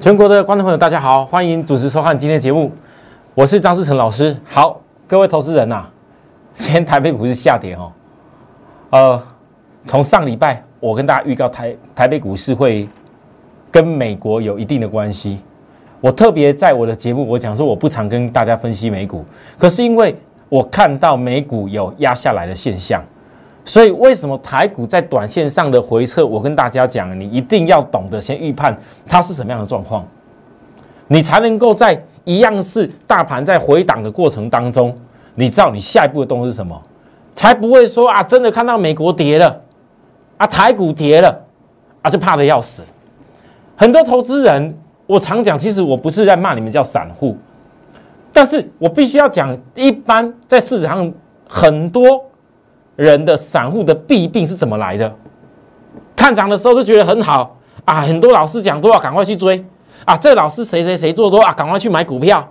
[0.00, 2.70] 全国的观众朋友，大家好，欢迎主持收看今天的节目，
[3.34, 4.36] 我是张志成老师。
[4.44, 5.90] 好，各位投资人呐、
[6.54, 7.90] 今天台北股市下跌哦，
[8.90, 9.20] 呃，
[9.86, 12.88] 从上礼拜我跟大家预告台台北股市会
[13.72, 15.42] 跟美国有一定的关系，
[16.00, 19.24] 我特别在我的节目我讲说我不常跟大家分析美股，
[19.58, 20.14] 可是因为
[20.48, 23.02] 我看到美股有压下来的现象。
[23.68, 26.24] 所以，为什么台股在短线上的回撤？
[26.24, 28.74] 我跟大家讲，你一定要懂得先预判
[29.06, 30.08] 它是什么样的状况，
[31.06, 34.96] 你才能够在一样是大盘在回档的过程当中，
[35.34, 36.82] 你知道你下一步的动作是什么，
[37.34, 39.60] 才不会说啊，真的看到美国跌了，
[40.38, 41.44] 啊，台股跌了，
[42.00, 42.82] 啊，就怕的要死。
[43.76, 44.74] 很多投资人，
[45.06, 47.36] 我常讲，其实我不是在骂你们叫散户，
[48.32, 51.12] 但是我必须要讲，一般在市场上
[51.46, 52.24] 很多。
[52.98, 55.14] 人的散户的弊病是怎么来的？
[56.16, 59.64] 看涨的时候就觉得很好啊，很多老师讲都要赶快去追
[60.04, 62.44] 啊，这老师谁谁谁做多啊，赶快去买股票。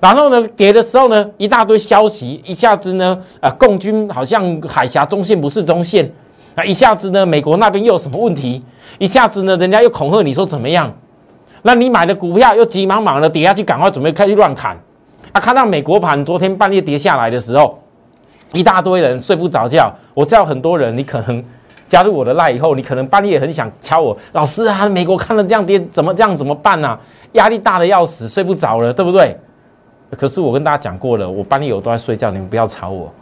[0.00, 6.12] 然后呢，跌的时候呢，一大堆消息，一下子呢，啊，共军好像海峡中线不是中线
[6.56, 8.60] 啊，一下子呢，美国那边又有什么问题？
[8.98, 10.92] 一下子呢，人家又恐吓你说怎么样？
[11.62, 14.76] 那你买的股票又急忙忙的跌下去，赶快准备开始乱砍
[15.30, 15.40] 啊！
[15.40, 17.78] 看到美国盘昨天半夜跌下来的时候。
[18.52, 21.44] 一大堆人睡不着觉，我知道很多人，你可能
[21.88, 26.98] 加入我的赖以后，你可能半夜很想敲我，老师啊，美国看了这样跌，怎么这样怎么办呢？
[27.32, 29.38] 压力大的要死，睡不着了，对不对？
[30.12, 33.12] 可是我跟大家讲过了，我半夜我都在睡觉，你们不要吵我，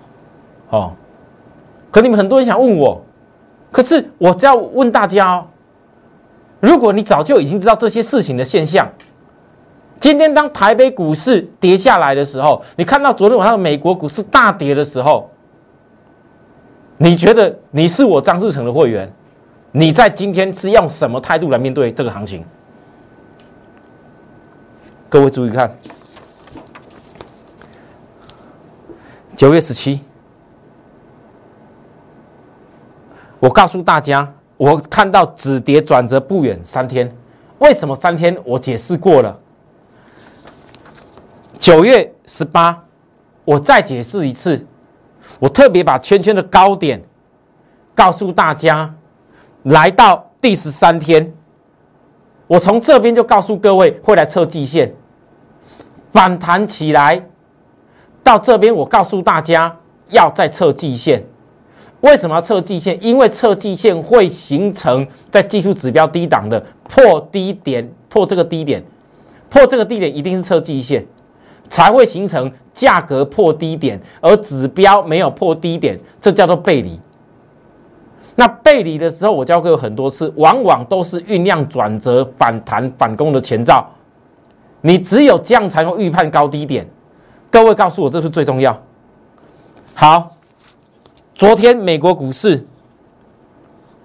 [0.70, 0.92] 哦。
[1.91, 3.03] 可你们很多人想问我，
[3.70, 5.47] 可是我只要问大家哦，
[6.61, 8.88] 如果你早就已经知道这些事情的现象。
[10.05, 15.30] 今天当台北股市跌下来的时候，你看到昨天晚上美国股市大跌的时候，
[16.98, 19.10] 你觉得你是我张志成的会员，
[19.72, 22.44] 你在今天是用什么态度来面对这个行情？
[25.09, 25.75] 各位注意看，
[29.34, 30.00] 九月十七，
[33.41, 37.10] 我告诉大家，我看到止跌转折不远三天，
[37.56, 38.36] 为什么三天？
[38.44, 39.41] 我解释过了。
[41.64, 42.84] 九月十八，
[43.42, 44.66] 我再解释一次，
[45.41, 47.02] 我特别把圈圈的高点
[47.94, 48.94] 告诉大家，
[49.62, 51.32] 来到第十三天，
[52.47, 54.94] 我从这边就告诉各位会来测季线，
[56.12, 57.26] 反弹起来
[58.22, 59.74] 到这边，我告诉大家
[60.10, 61.24] 要再测季线。
[62.03, 63.03] 为什么要测季线？
[63.03, 68.84] 因为测季线会形成在技术指标低档的破低点，破这个低点，
[69.48, 71.06] 破这个低点一定是测季线。
[71.69, 77.00] 才会形成价格破低点，而指标没有破低点，这叫做背离。
[78.36, 83.86] 那背离的时候，我教过很多次，往往都是酝酿转折、反弹、反攻的前兆。
[84.80, 86.86] 你只有这样才能预判高低点。
[87.50, 88.76] 各位告诉我，这是最重要。
[89.94, 90.32] 好，
[91.34, 92.66] 昨天美国股市，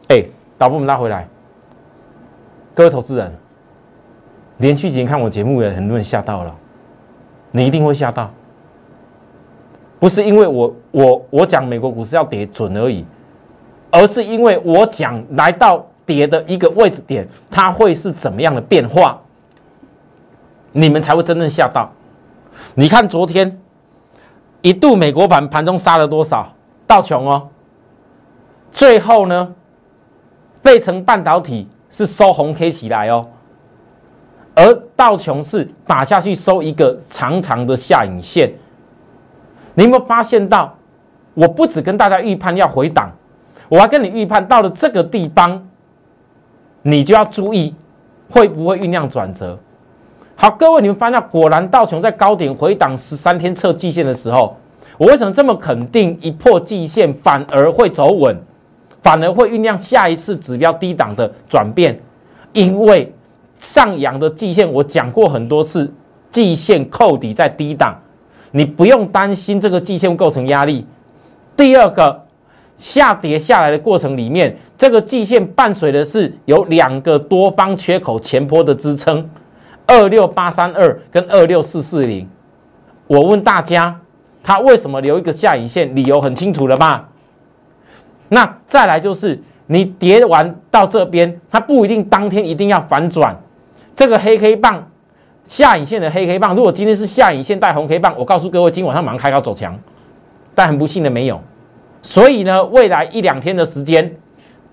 [0.09, 0.23] 哎，
[0.57, 1.27] 导播我们拉回来。
[2.75, 3.35] 各位投资人，
[4.57, 6.55] 连续几天看我节目的很多人吓到了。
[7.51, 8.29] 你一定会吓到，
[9.99, 13.05] 不是因为我我我讲美国股市要跌准而已，
[13.91, 19.19] 而是因为我讲来到跌的一个位置点，它会是怎么样的变化，
[20.71, 21.89] 你们才会真正吓到。
[22.75, 23.59] 你看昨天
[24.61, 26.47] 一度美国盘盘中杀了多少
[26.85, 27.49] 道琼哦，
[28.71, 29.55] 最后呢，
[30.61, 33.25] 费城半导体是收红 K 起来哦。
[34.59, 38.51] 而道琼是打下去收一个长长的下影线，
[39.73, 40.75] 你有没有发现到？
[41.33, 43.09] 我不只跟大家预判要回档，
[43.69, 45.65] 我还跟你预判到了这个地方，
[46.81, 47.73] 你就要注意
[48.29, 49.57] 会不会酝酿转折。
[50.35, 54.57] 好，各位，你们发现果然道琼在高点回档十三天测季线的时候，
[54.97, 56.17] 我为什么这么肯定？
[56.21, 58.35] 一破季线反而会走稳，
[59.01, 61.97] 反而会酝酿下一次指标低档的转变，
[62.51, 63.13] 因为。
[63.59, 65.93] 上扬的季线，我讲过很多次，
[66.31, 67.93] 季线扣底在低档，
[68.51, 70.87] 你不用担心这个季线构成压力。
[71.55, 72.25] 第二个，
[72.77, 79.29] 下跌下来的过程里面，这个季线伴随的是有两个多方缺口前坡的支撑，
[79.85, 82.25] 二六八三二跟二六四四零。
[83.07, 83.99] 我问大家，
[84.41, 85.93] 它为什么留一个下影线？
[85.93, 87.09] 理由很清楚了吧？
[88.29, 93.37] 那再来就是你跌完到这边，它不一定当天一定要反转。
[93.99, 94.89] 这个黑黑棒
[95.43, 99.77] 下影线的黑黑棒，如果今天是下影线带红黑棒，我告诉各位，今晚上马上开高走强。
[100.55, 101.41] 但很不幸的没有，
[102.01, 104.09] 所以呢，未来一两天的时间，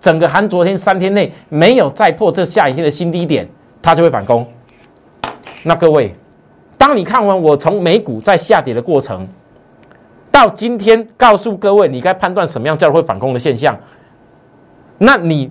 [0.00, 3.48] 整个含昨天三天内没有再破这下影线的新低点，
[3.82, 4.46] 它就会反攻。
[5.64, 6.14] 那各位，
[6.78, 9.26] 当你看完我从美股在下跌的过程，
[10.30, 13.76] 到今天告诉各位，你该判断什么样叫做会反攻的现象，
[14.98, 15.50] 那你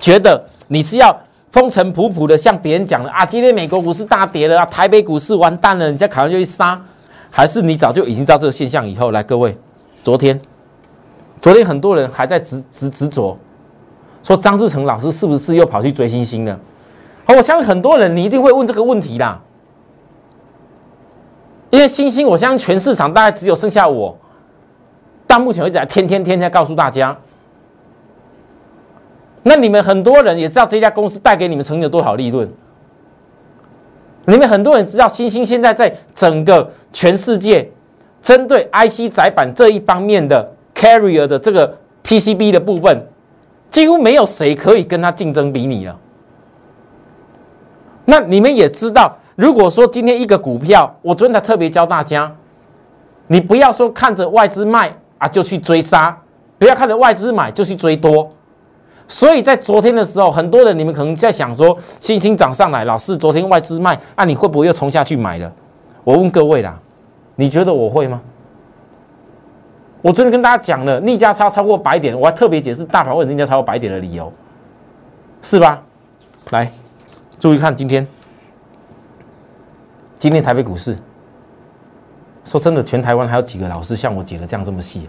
[0.00, 1.16] 觉得你是要
[1.50, 3.26] 风尘仆仆的向别人讲的啊？
[3.26, 6.80] 今天美国股市大跌了啊，台北股市完蛋了，人家考上就去杀，
[7.28, 9.20] 还是你早就已经知道这个现象以后来？
[9.22, 9.56] 各位，
[10.02, 10.40] 昨天，
[11.40, 13.36] 昨天很多人还在执执执着。
[14.22, 16.58] 说张志成老师是不是又跑去追星星了？
[17.24, 19.40] 好，我相信很多人你一定会问这个问题啦。
[21.70, 24.16] 因为星星，我相信全市场大概只有剩下我，
[25.26, 27.16] 到目前为止还天天天天告诉大家。
[29.42, 32.48] 那你们很多人也知道这家公司带给你们曾经有多少利润？
[34.26, 37.68] 你们很多人知道星星现在在整个全世界
[38.20, 43.06] 针对 IC 载板这一方面的 carrier 的这个 PCB 的部分。
[43.70, 45.96] 几乎没有谁可以跟他竞争比拟了。
[48.04, 52.34] 那你们也知道，如果说今天一个股票，我昨天才特别教大家，
[53.28, 56.20] 你不要说看着外资卖啊就去追杀，
[56.58, 58.32] 不要看着外资买就去追多。
[59.10, 65.52] 所以在昨天的时候，很多人你们可能在想说，星星涨上来，老师昨天外资卖，那你会不会又冲下去买了？
[66.04, 66.78] 我问各位啦，
[67.34, 68.22] 你觉得我会吗？
[70.00, 74.32] 我昨天跟大家讲了，逆价差超过百点，我还特别解释大盘为什么逆价超过百点的理由，
[75.42, 75.82] 是吧？
[76.50, 76.70] 来，
[77.40, 78.06] 注意看今天，
[80.20, 80.96] 今天台北股市，
[82.44, 85.08] 说真的，全台湾还有几个老师像我解的这样这么细？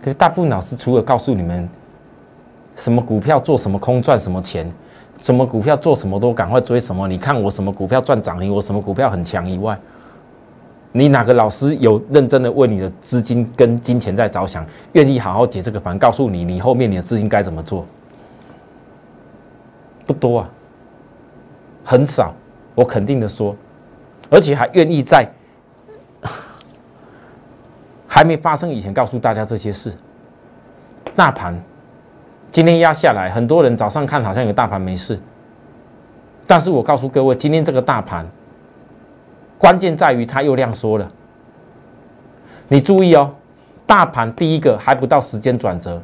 [0.00, 1.68] 可是大部分老师除了告诉你们
[2.76, 4.70] 什么股票做什么空赚什么钱，
[5.20, 9.78] 什么股票做什么都赶快追什么，你看我什么股票赚涨停，我什么股票很强以外。
[10.92, 17.84] 你哪个老师有认真的为你的资金跟金钱在着想，愿意好好解这个盘，告诉你你后面你的资金该怎么做？
[20.06, 20.50] 不多啊，
[21.84, 22.32] 很少，
[22.74, 23.54] 我肯定的说，
[24.30, 25.28] 而且还愿意在
[28.18, 29.94] 还没发生以前告诉大家这些事。
[31.14, 31.56] 大盘
[32.50, 35.16] 今天压下来，很多人早上看好像有大盘没事，
[36.44, 38.26] 但是我告诉各位，今天这个大盘。
[39.56, 41.08] 关键在于它又量缩了，
[42.66, 43.32] 你注意哦，
[43.86, 46.02] 大盘第一个还不到时间转折，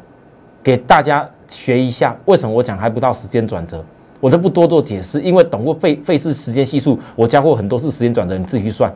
[0.62, 3.84] 给大家学一下为什么我讲还不到时间转折，
[4.20, 8.92] 我都不多做解释，因为懂过费费事时间系数，我教过很多次时间转折，你自己去算。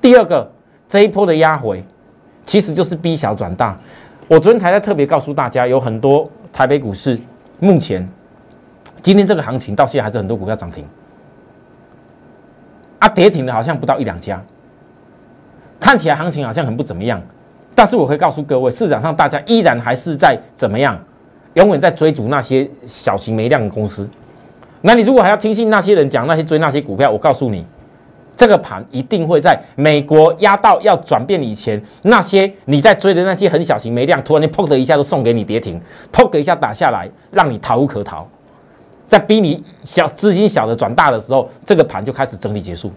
[0.00, 0.50] 第二个，
[0.88, 1.84] 这一波的压回，
[2.48, 3.78] 其实就是 B 小转大。
[4.26, 7.20] 我昨天才在特别告诉大家，有很多台北股市
[7.60, 8.08] 目前
[9.02, 10.82] 今天这个行情到现在还是很多股票涨停。
[13.00, 14.42] 啊，跌停的好像不到一两家，
[15.78, 17.20] 看起来行情好像很不怎么样，
[17.74, 20.98] 但是我会告诉各位，市场上大家依然还是在怎么样，
[21.52, 24.08] 永远在追逐那些小型没量的公司。
[24.80, 27.66] 那你如果还要听信那些人讲那些追那些股票，我告诉你，
[28.38, 35.78] 这个盘一定会在美国压到要转变以前，那些你在追的那些很小型没量，突然间砰的一下都送给你跌停，
[36.12, 38.24] 砰的一下打下来，让你逃无可逃。
[39.08, 42.92] 在逼你小资金小的转大的时候，这个盘就开始整理结束。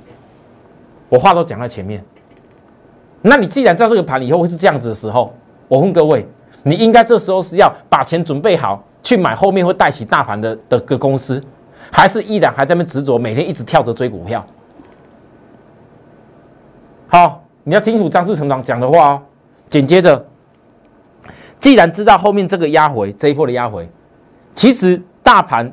[1.10, 2.04] 我话都讲在前面，
[3.24, 5.34] 那你既然知道这个盘以后会是这样子的时候，
[5.68, 6.24] 我问各位，
[6.62, 11.44] 你应该这时候是要把钱准备好去买后面会带起大盘的的个公司，
[11.92, 14.46] 还是依然还在那执着每天一直跳着追股票？
[17.14, 19.22] 好，你要听楚张志成长讲的话哦。
[19.70, 20.26] 紧接着，
[21.60, 23.86] 既然知道后面这个压回这一波的压回，
[24.54, 25.70] 其实大盘。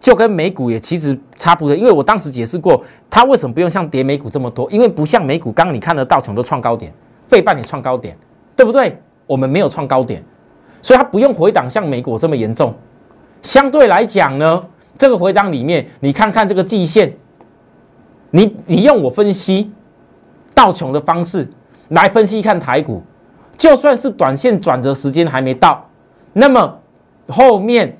[0.00, 2.80] 就跟美股也其实差不多，因为我当时解释过，
[3.10, 4.70] 它为什么不用像跌美股这么多？
[4.70, 6.92] 因为不像美股，刚刚你看得到，全都创高点，
[7.26, 8.16] 费半也创高点，
[8.54, 8.96] 对不对？
[9.26, 10.22] 我们没有创高点，
[10.82, 12.72] 所以它不用回档像美股这么严重。
[13.42, 14.64] 相对来讲呢，
[14.96, 17.12] 这个回档里面，你看看这个季线，
[18.30, 19.68] 你你用我分析
[20.58, 21.48] 道琼的方式
[21.90, 23.00] 来分析看台股，
[23.56, 25.88] 就算是短线转折时间还没到，
[26.32, 26.76] 那么
[27.28, 27.96] 后面。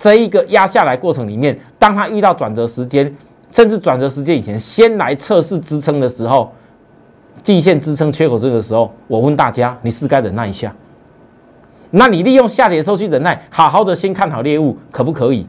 [0.00, 3.12] 这一个压下来过程里面，当它遇到转折时间，
[3.50, 6.52] 甚至转折时间以前，先来测试支撑的时候，
[7.42, 10.72] 季线支撑缺口这个时候，我问大家，你是该忍耐一下？
[11.90, 15.44] 那你利用下跌的时候去忍耐，好好的先看好猎物，可不可以？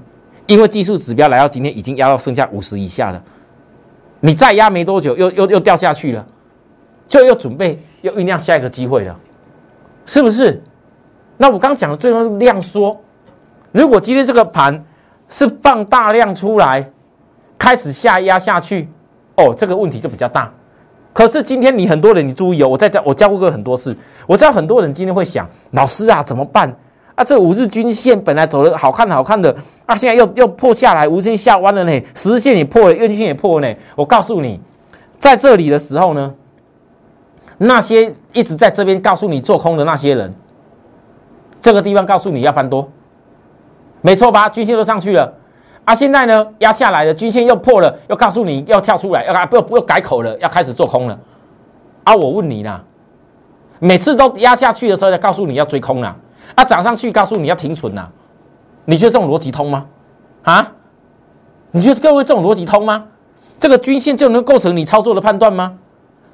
[0.47, 3.21] 因为技术指标来到今天已经压到剩下五十以下了，
[4.21, 6.25] 你再压没多久，又又又掉下去了，
[7.09, 9.19] 就又准备要酝酿下一个机会了，
[10.05, 10.63] 是不是？
[11.35, 12.95] 那我刚讲的最终量缩。
[13.71, 14.85] 如果今天这个盘
[15.27, 16.89] 是放大量出来，
[17.57, 18.87] 开始下压下去，
[19.35, 20.51] 哦，这个问题就比较大。
[21.11, 23.95] 可是今天你很多人，你注意哦，我在教我教过很多次，
[24.27, 26.73] 我知道很多人今天会想，老师啊，怎么办
[27.15, 29.53] 啊，这五日均线本来走的好看好看的，
[29.85, 33.75] 啊，现在又又破下来，五日线下弯了呢，十日线也破了，月均线也破了呢。
[33.95, 34.59] 我告诉你，
[35.17, 36.33] 在这里的时候呢，
[37.59, 40.33] 那些一直在这边告诉你做空的那些人，
[41.61, 42.89] 这个地方告诉你要翻多，
[44.01, 44.47] 没错吧？
[44.47, 45.33] 均线都上去了，
[45.83, 51.19] 啊，现在呢压下来了，均线又破了，又告诉你要跳出来，要不不要改口了，要开始做空了。
[52.05, 52.81] 啊，我问你啦，
[53.79, 56.15] 每次都压下去的时候，再告诉你要追空了。
[56.55, 58.07] 啊，涨上去告诉你要停损呐，
[58.85, 59.85] 你觉得这种逻辑通吗？
[60.43, 60.71] 啊，
[61.71, 63.07] 你觉得各位这种逻辑通吗？
[63.59, 65.77] 这个均线就能构成你操作的判断吗？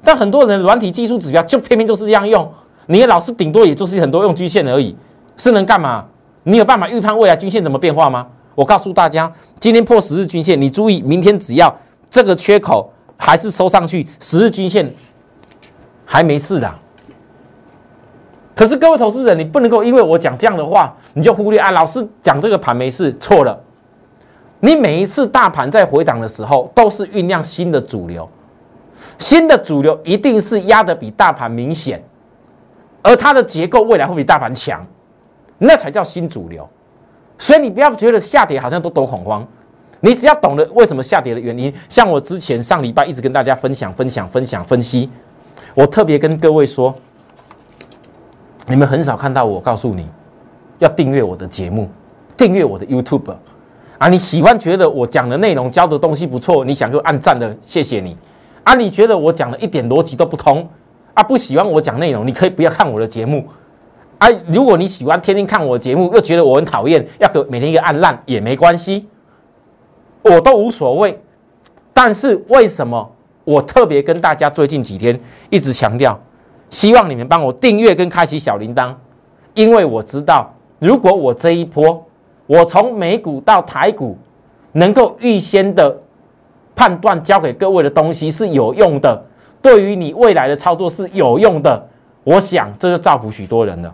[0.06, 2.48] 但很多人软体技术指标就偏偏就是这样用，
[2.86, 4.94] 你的老师顶多也就是很多用均线而已，
[5.36, 6.04] 是能干嘛？
[6.44, 8.24] 你有办法预判未来均线怎么变化吗？
[8.54, 11.76] 我告诉大家，今天破十日均线，你注意，明天只要
[12.08, 14.94] 这个缺口还是收上去，十日均线
[16.04, 16.72] 还没事的。
[18.54, 21.72] 可是各位投资人，你不能够因为我讲这样的话，你就忽略啊！
[21.72, 23.60] 老师讲这个盘没事，错了。
[24.60, 28.26] 你每一次大盘在回档的时候，都是酝酿新的主流，
[29.18, 32.02] 新的主流一定是压的比大盘明显，
[33.02, 34.84] 而它的结构未来会比大盘强，
[35.58, 36.68] 那才叫新主流。
[37.38, 39.46] 所以你不要觉得下跌好像都多恐慌，
[40.00, 41.72] 你只要懂得为什么下跌的原因。
[41.88, 45.10] 像我之前上礼拜一直跟大家分享、分享、分享、分析，
[45.74, 46.94] 我特别跟各位说。
[48.68, 50.04] 你们很少看到我告诉你
[50.80, 51.88] 要订阅我的节目，
[52.36, 53.32] 订阅我的 YouTube
[53.96, 54.08] 啊！
[54.08, 58.16] 你喜欢觉得我讲的内容教的东西不错，你想给我按赞的，谢谢你
[58.66, 58.74] 啊！
[58.74, 60.68] 你觉得我讲的一点逻辑都不通
[61.14, 61.22] 啊？
[61.22, 63.46] 不喜欢我讲内容，你可以不要看我的节目
[64.18, 64.28] 啊！
[64.48, 69.06] 如果你喜欢天天看我的节目，又觉得我很讨厌，要给每天一个按烂也没关系，
[70.22, 71.16] 我都无所谓。
[71.94, 73.08] 但是为什么
[73.44, 75.18] 我特别跟大家最近几天
[75.48, 76.18] 一直强调？
[76.68, 78.92] 希望你们帮我订阅跟开启小铃铛，
[79.54, 82.04] 因为我知道，如果我这一波，
[82.48, 84.18] 我从美股到台股，
[84.72, 85.96] 能够预先的
[86.76, 89.20] 判断交给各位的东西是有用的，
[89.60, 91.88] 对于你未来的操作是有用的，
[92.22, 93.92] 我想这就造福许多人了。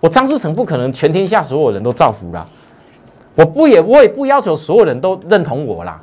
[0.00, 2.48] 我张志成不可能全天下所有人都造福了，
[3.34, 6.00] 我不也我也不要求所有人都认同我啦，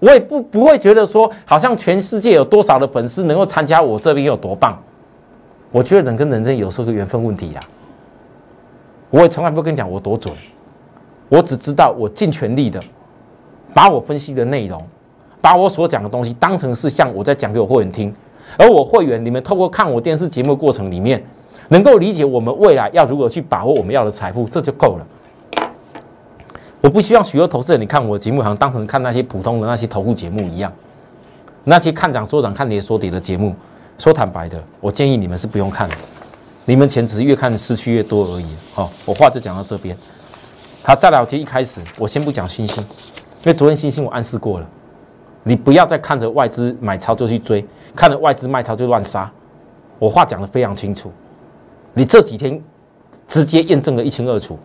[0.00, 4.78] 我也不不会觉得说好像全世界有多少的粉丝能够参加我这边有多棒。
[5.70, 7.60] 我觉得人跟人之间有时候是缘分问题呀。
[9.10, 10.34] 我也从来不跟你讲我多准，
[11.28, 12.82] 我只知道我尽全力的
[13.72, 14.84] 把我分析的内容，
[15.46, 18.12] 把我所讲的东西当成是像我在讲给我会员听，
[18.58, 21.24] 而我会员你们透过看我电视节目过程里面，
[21.68, 25.06] 能够理解我们未来要如何去把握我们要的财富，这就够了。
[26.80, 30.72] 我不希望许多投资人你看我的节目好像当成看那些普通的那些投顾节目一样，
[31.62, 33.54] 那些看涨说涨看跌说跌的节目。
[33.98, 35.88] 说坦白的，我建议你们是不用看，
[36.64, 38.56] 你们钱只是越看失去越多而已。
[38.74, 39.96] 好，我话就讲到这边。
[40.82, 44.66] 好，再来，我今天一开始我先不讲星星，因为昨天星星我暗示过了，
[45.48, 49.30] 你不要再看着外资买超就去追，看着外资卖超就乱杀。
[49.96, 51.12] 我话讲的非常清楚，
[51.94, 52.60] 你这几天
[53.28, 54.58] 直接验证的一清二楚。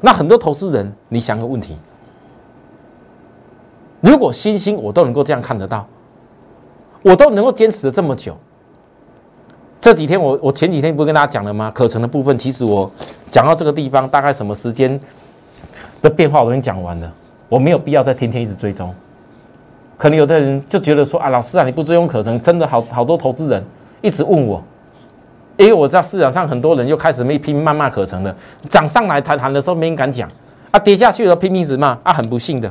[0.00, 1.78] 那很多投资人，你想个问题？
[4.00, 5.86] 如果星星我都能够这样看得到，
[7.02, 8.36] 我都能够坚持了这么久。
[9.80, 11.70] 这几天我我前几天不是跟大家讲了吗？
[11.70, 12.90] 可成的部分其实我
[13.30, 15.00] 讲到这个地方，大概什么时间
[16.02, 17.10] 的变化我已经讲完了，
[17.48, 18.94] 我没有必要再天天一直追踪。
[19.96, 23.64] 可能有的人就觉得说啊，老师啊，你不追踪可成，真的好好多投资人
[24.00, 24.62] 一直问我，
[25.56, 28.36] 因为我知道市场上很多人又开始没拼命谩骂可成了，
[28.68, 30.28] 涨上来谈谈的时候没人敢讲
[30.72, 32.70] 啊，跌下去了拼命一直骂啊，很不幸的。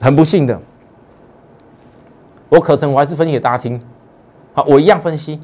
[0.00, 0.58] 很不幸的，
[2.48, 3.78] 我可成我还是分析给大家听，
[4.54, 5.38] 好，我一样分析。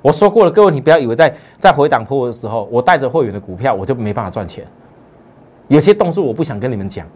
[0.00, 4.64] 我说过了，各位你不要以为在在回档破的时候，我带着会员的股票我就没办法赚钱。
[5.66, 7.06] 有些动作我不想跟你们讲，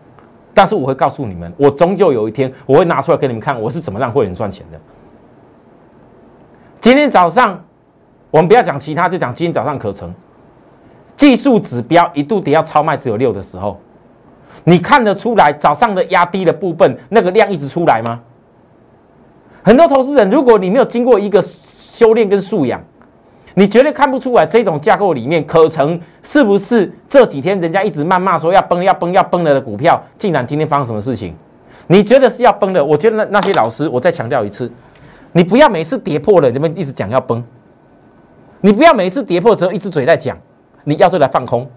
[0.52, 4.80] 但是我会告诉你们，我终究有一天我会拿出来给你们看，我是怎么让会员赚钱的。
[6.80, 7.62] 今天早上
[8.30, 10.12] 我们不要讲其他，就讲今天早上可成
[11.16, 13.78] 技术指标一度跌到超卖只有六的时候。
[14.64, 18.20] 你看得出来早上的压低的部分，那个量一直出来吗？
[19.62, 21.40] 很多投资人，如果你没有经过一个
[22.02, 22.82] 修炼跟素养，
[23.54, 31.32] 你绝对看不出来这种架构里面可成是不是这几天人家一直谩骂说要崩要崩要崩了的股票，竟然今天发生什么事情？
[31.86, 32.84] 你觉得是要崩的？
[32.84, 34.68] 我觉得那那些老师，我再强调一次，
[35.30, 37.40] 你不要每次跌破了，你们一直讲要崩，
[38.60, 40.36] 你不要每次跌破之后一直嘴在讲，
[40.82, 41.70] 你要就来放空。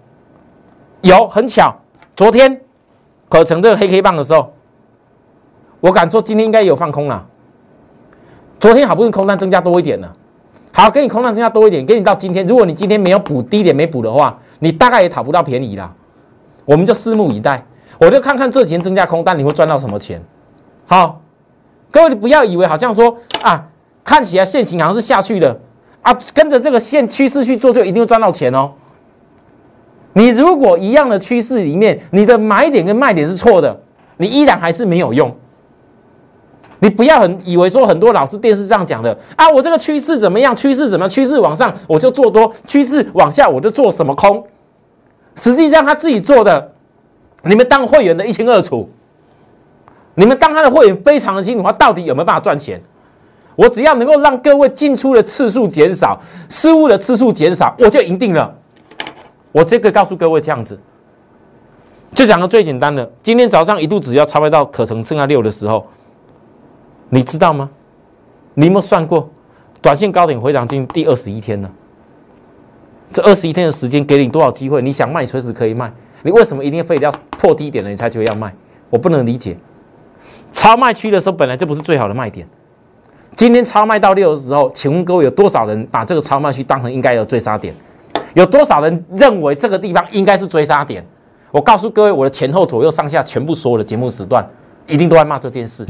[1.02, 1.72] 有很巧，
[2.16, 2.60] 昨天。
[3.28, 4.52] 可成这个黑黑棒的时候，
[5.80, 7.26] 我敢说今天应该有放空了。
[8.58, 10.12] 昨天好不容易空单增加多一点了，
[10.72, 12.46] 好，给你空单增加多一点，给你到今天。
[12.46, 15.94] 如果你今天没有补低点没补的话，你大概也讨不到便宜啦。
[16.64, 17.64] 我们就拭目以待，
[17.98, 20.22] 我就看看这几天增加空单你会赚到什么钱。
[20.86, 21.20] 好，
[21.90, 23.66] 各位你不要以为好像说啊，
[24.02, 25.60] 看起来线型好像是下去的
[26.02, 28.72] 啊，跟着这个线趋势去做就一定会赚到钱哦。
[30.14, 33.78] 你如果一样的趋势里面，你的买点跟卖点是错的，
[34.16, 35.36] 你依然还是没有用。
[36.78, 40.54] 你不要很以为说很多老师电视上讲的啊，我这个趋势怎么样？
[40.54, 41.08] 趋势怎么样？
[41.08, 44.44] 趋势往上我就做多，趋势往下我就做什么空。
[45.36, 46.72] 实际上他自己做的，
[47.42, 48.88] 你们当会员的一清二楚。
[50.14, 52.80] 你们当他的会员非常的清楚，他到底有没有办法赚钱？
[53.54, 58.54] 我只要能够让各位进出的次数减少，失误的次数减少，我就赢定了。
[59.52, 60.78] 我这个告诉各位这样子，
[62.14, 65.86] 就讲个最简单的，今天早上一度只要超卖到可成剩下六的时候。
[67.08, 67.70] 你知道吗？
[68.54, 69.28] 你有没有算过，
[69.80, 71.70] 短线高点回涨进第二十一天呢？
[73.12, 74.82] 这二十一天的时间给你多少机会？
[74.82, 78.52] 你想卖随时可以卖，你为什么一定非得要破低点了你才觉得要卖？
[78.90, 79.56] 我不能理解。
[80.50, 82.46] 超卖区的时候本来就不是最好的卖点。
[83.34, 87.74] 今天超卖到六的时候，请问各位有多少人把这个超卖区当成应该的追杀点？
[88.34, 91.04] 有多少人认为这个地方应该是追杀点？
[91.52, 94.46] 我告诉各位，我的前后左右上下全部所有的节目时段
[94.86, 95.86] 一定都在骂这件事。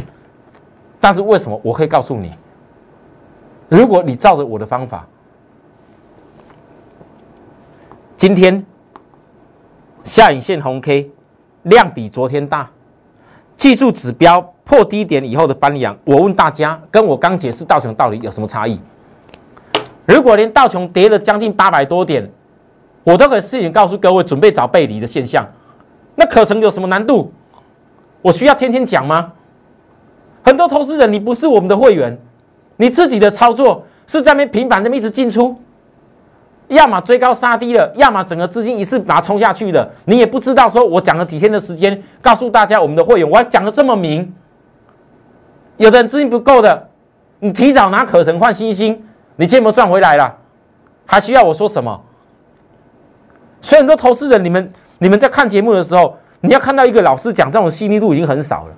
[1.07, 2.33] 但是为什么我可以告诉你？
[3.69, 5.07] 如果你照着我的方法，
[8.17, 8.67] 今天
[10.03, 11.09] 下影线红 K
[11.63, 12.69] 量比昨天大，
[13.55, 18.81] 技术指标破低点以后的翻阳，我问大家，跟我刚解释道琼到底有什么差异？
[20.07, 22.29] 如果连道琼跌了将近八百多点，
[23.05, 25.47] 我都可以事先告诉各位准备找背离的现象，
[26.17, 27.33] 那可成有什么难度？
[28.23, 29.35] 我需要天天讲吗？
[30.47, 32.17] 很多投资人，你不是我们的会员，
[32.77, 35.61] 你自己的操作是在那边平板那边一直进出，
[36.69, 40.69] 要么追高杀低了，要么整个资金一次把它冲下去的，你也不知道。
[40.69, 44.33] 说我讲了几天的时间，告诉大家我们的会员，我还讲的这么明。
[45.79, 46.89] 有的人资金不够的，
[47.41, 49.05] 你提早拿可成换星星，
[49.35, 50.33] 你有没赚回来了？
[51.07, 52.01] 还需要我说什么？
[53.61, 58.75] 所以很多投资人，你们你们在看节目的时候，你要看到一个老师讲这种细腻度已经很少了。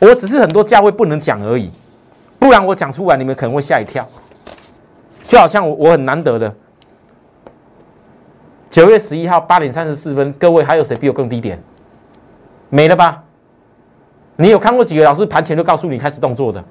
[0.00, 1.70] 我只是很多价位不能讲而已，
[2.38, 4.06] 不然我讲出来你们可能会吓一跳。
[5.22, 6.54] 就好像我我很难得的
[8.70, 11.62] 九月十一号八点三十四分，各位还有谁比我更低点？
[12.70, 13.24] 没了吧？
[14.36, 16.64] 你有看过几个老师盘前就告诉你开始动作的？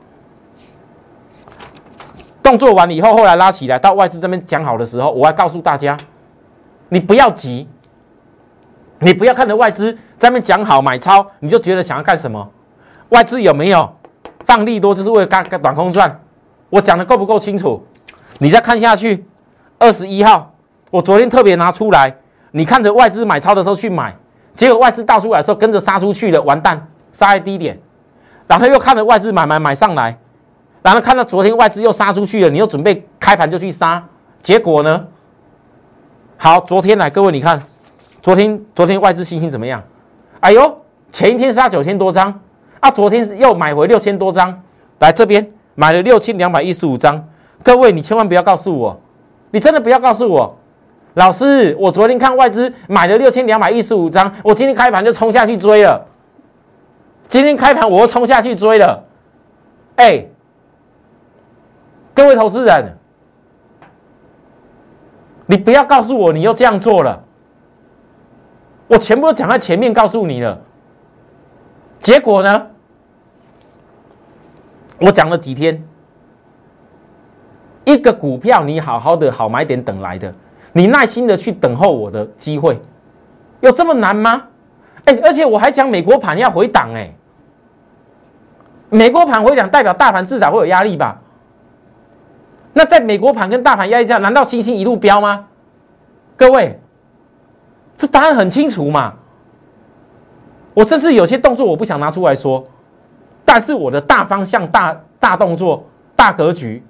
[2.41, 5.97] 动作完以后，后来拉起来到外资这边讲好的时候，我还告诉大家，
[6.89, 7.67] 你不要急，
[8.99, 12.49] 你不要看着外资在那边讲好买超，你就觉得想要干什么？
[13.09, 13.95] 外资有没有
[14.45, 16.19] 放利多，就是为了干干短空赚？
[16.69, 17.85] 我讲的够不够清楚？
[18.39, 19.25] 你再看下去，
[19.79, 20.53] 二十一号，
[20.91, 22.13] 我昨天特别拿出来，
[22.51, 24.15] 你看着外资买超的时候去买，
[24.53, 27.79] 结果外资倒出来的时候跟着杀出去了，完蛋，杀在低点，
[28.47, 30.17] 然后又看着外资买买买上来，
[30.81, 34.03] 然后看到昨天外资又杀出去了，你又准备开盘就去杀，
[34.41, 35.07] 结果呢？
[36.35, 37.63] 好，昨天来各位你看，
[38.21, 39.81] 昨天昨天外资信心怎么样？
[40.41, 42.41] 哎呦，前一天杀九千多张。
[42.79, 44.61] 啊，昨天又买回六千多张，
[44.99, 47.27] 来这边买了六千两百一十五张。
[47.63, 48.99] 各位，你千万不要告诉我，
[49.51, 50.57] 你真的不要告诉我，
[51.15, 56.05] 老师，我昨天看外资买了六千两百一十五张，我今天开盘就冲下去追了。
[57.27, 59.03] 今天开盘我又冲下去追了。
[59.95, 60.27] 哎，
[62.13, 62.95] 各位投资人，
[65.47, 67.23] 你不要告诉我你又这样做了，
[68.87, 70.61] 我全部都讲在前面告诉你了。
[72.01, 72.67] 结果呢？
[74.99, 75.87] 我讲了几天，
[77.85, 80.33] 一个股票你好好的好买点等来的，
[80.73, 82.81] 你耐心的去等候我的机会，
[83.59, 84.43] 有这么难吗？
[85.05, 87.13] 哎，而且我还讲美国盘要回档哎，
[88.89, 91.21] 美国盘回档代表大盘至少会有压力吧？
[92.73, 95.47] 那在美国盘跟大盘压力下，难道星星一路飙吗？
[96.35, 96.79] 各位，
[97.97, 99.13] 这答案很清楚嘛？
[100.77, 102.63] 我甚至有些动作我不想拿出来说，
[103.43, 105.83] 但是我的大方向、大大动作、
[106.15, 106.83] 大格局，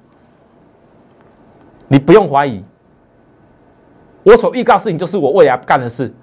[1.88, 2.62] 你不用怀疑。
[4.24, 6.14] 我所预告事情就是我未来干的事。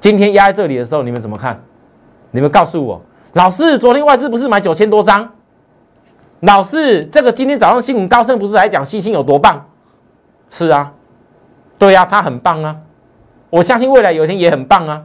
[0.00, 1.62] 今天压在这里的时候，你们怎么看？
[2.30, 3.02] 你们告诉我，
[3.34, 5.30] 老师，昨天外资不是买九千多张？
[6.40, 9.66] 老师，这个今天早上新闻高盛不是还讲信心有多棒？
[10.48, 10.94] 是啊，
[11.76, 12.78] 对呀，他很棒啊！
[13.50, 15.04] 我相信未来有一天也很棒啊！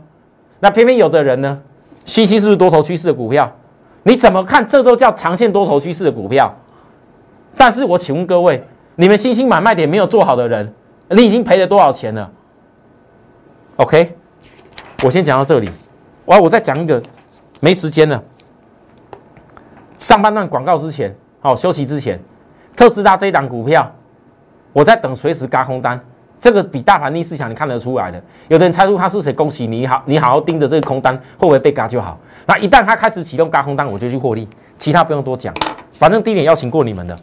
[0.59, 1.61] 那偏偏有的人呢，
[2.05, 3.51] 信息是不是多头趋势的股票？
[4.03, 4.65] 你怎么看？
[4.65, 6.53] 这都叫长线多头趋势的股票？
[7.57, 8.63] 但是我请问各位，
[8.95, 10.73] 你们新兴买卖点没有做好的人，
[11.09, 12.29] 你已经赔了多少钱了
[13.75, 14.15] ？OK，
[15.03, 15.69] 我先讲到这里，
[16.25, 17.01] 我我再讲一个，
[17.59, 18.23] 没时间了。
[19.95, 22.19] 上半段广告之前，好休息之前，
[22.75, 23.91] 特斯拉这一档股票，
[24.71, 25.99] 我在等随时嘎空单。
[26.39, 28.21] 这个比大盘逆势强，你看得出来的。
[28.47, 32.17] 有的人猜出他是谁，恭喜你好，你好好盯着这个空单会不会被嘎就好。
[32.45, 34.47] 那一旦他开始启动嘎空单，我就去获利，
[34.77, 35.53] 其他不用多讲。
[35.91, 37.19] 反正低点邀请过你们的，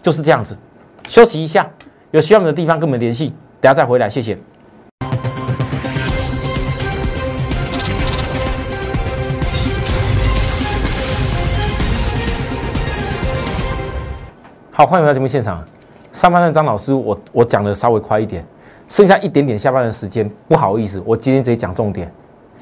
[0.00, 0.56] 就是这样子。
[1.08, 1.68] 休息一下，
[2.12, 4.38] 有需要的地方跟我们联系，等下再回来，谢谢。
[14.70, 15.60] 好，欢迎回到节目现场。
[16.12, 18.44] 上半段张老师，我我讲的稍微快一点，
[18.90, 22.12] 剩下一点点下班的时间，不好意思，我今天直接讲重点，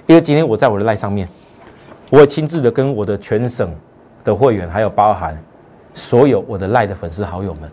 [0.06, 1.26] 因为今天我在我的赖上面，
[2.10, 3.74] 我会亲自的跟我的全省
[4.22, 5.36] 的会员，还有包含
[5.94, 7.68] 所有我的赖的粉丝好友们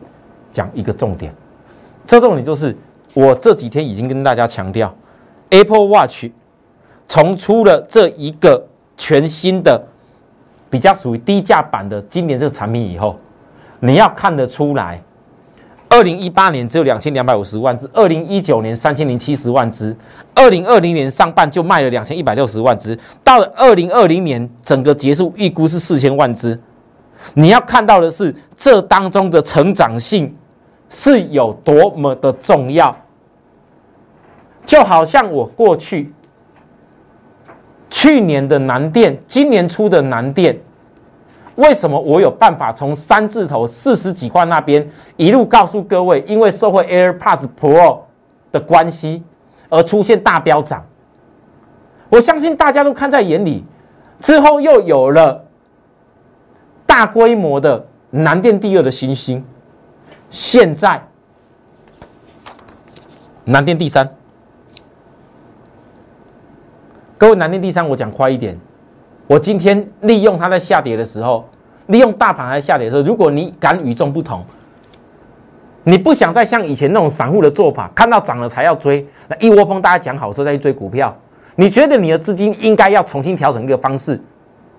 [0.53, 1.35] 讲一个重点。
[2.05, 2.75] 这重点就是
[3.13, 4.95] 我这几天已经跟大家强调
[5.49, 6.27] ，Apple Watch
[7.09, 8.65] 从出了这一个
[8.95, 9.85] 全新的
[10.69, 13.17] 比较属于低价版的今年这个产品以后。
[13.81, 15.03] 你要看得出来，
[15.95, 19.95] 二零一八年只有两千两百五十万只，二零一九年三千零七十万只，
[20.33, 26.59] 二零二零年上半就卖了两千一百六十万只，到了二零二零年整个结束，预估是四千万只。
[27.33, 30.35] 你要看到的是这当中的成长性
[30.89, 32.93] 是有多么的重要，
[34.65, 36.13] 就好像我过去
[37.89, 40.59] 去年的南电，今年出的南电。
[41.55, 46.23] 为什么我有办法从三字头四十几块那边一路告诉各位？
[46.27, 47.99] 因为社会 AirPods Pro
[48.51, 49.23] 的关系
[49.69, 50.85] 而出现大飙涨，
[52.09, 53.63] 我相信大家都看在眼里。
[54.21, 55.43] 之后又有了
[56.85, 59.43] 大规模的南电第二的新星，
[60.29, 61.05] 现在
[63.43, 64.09] 南电第三。
[67.17, 68.57] 各位南电第三，我讲快一点。
[69.27, 71.47] 我今天利用它在下跌的时候，
[71.87, 74.45] 利用大盘在下跌的时候，如果你敢与众不同，
[75.83, 81.15] 你不想再像以前那种散户的做法，看到涨了才要追，那一窝蜂大家讲好说再去追股票，
[81.55, 84.19] 你觉得你的资金应该要重新调整一个方式，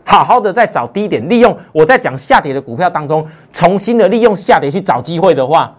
[0.05, 5.77] 好好的再找低点，利用我在讲下跌的股票当中，重新的利用下跌去找机会的话，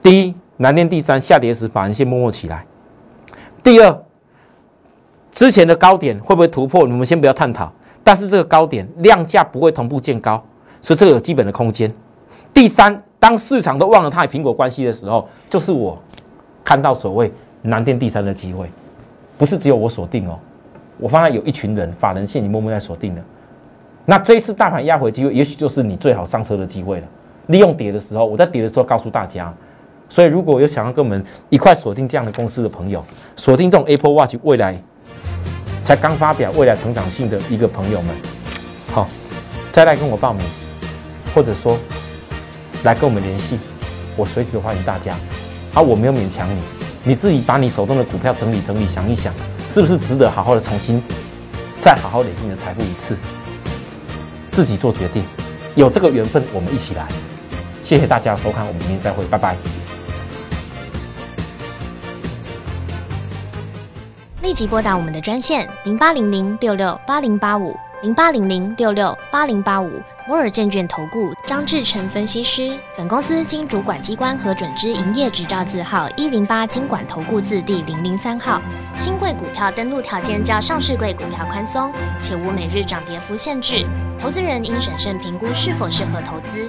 [0.00, 2.66] 第一，难点第三下跌时反而先默默起来，
[3.62, 4.02] 第二。
[5.32, 6.86] 之前的高点会不会突破？
[6.86, 7.72] 你们先不要探讨。
[8.04, 10.42] 但是这个高点量价不会同步见高，
[10.80, 11.92] 所以这个有基本的空间。
[12.52, 15.96] 第三，当市场都忘了它与苹果关系的时候，就是我
[16.64, 18.68] 看到所谓南电第三的机会，
[19.38, 20.36] 不是只有我锁定哦。
[20.98, 23.22] 我发现有一群人法人线你默默在锁定的。
[24.04, 27.06] 那这一次大盘压回机会，也许就是你最好上车的机会了。
[27.46, 29.54] 利用跌的时候，我在跌的时候告诉大家。
[30.08, 33.02] 所以如果有想要跟我们一块锁定这样的公司的朋友，
[33.36, 34.82] 锁定这种 Apple Watch 未来。
[35.84, 38.14] 才刚发表未来成长性的一个朋友们，
[38.92, 39.08] 好，
[39.70, 40.46] 再来跟我报名，
[41.34, 41.78] 或者说
[42.84, 43.58] 来跟我们联系，
[44.16, 45.18] 我随时欢迎大家。
[45.74, 46.60] 啊，我没有勉强你，
[47.02, 49.34] 你自己把你手中的股票整理整理，想一想，
[49.68, 51.02] 是不是值得好好的重新
[51.80, 53.16] 再好好累积你的财富一次，
[54.50, 55.24] 自己做决定。
[55.74, 57.08] 有这个缘分，我们一起来。
[57.80, 59.56] 谢谢大家收看，我们明天再会，拜拜。
[64.52, 69.90] 立即拨打我们的专线零八零零六六八零八五零八零零六六八零八五
[70.28, 72.78] 摩尔证券投顾张志成分析师。
[72.94, 78.60] 本公司经主管机关核准之营业执照字号一零八经管投顾字第零零三号。
[78.94, 83.86] 新贵股票登录条件较上市贵股票宽松，且无每日涨跌幅限制。
[84.20, 86.68] 投资人应审慎评估是否适合投资。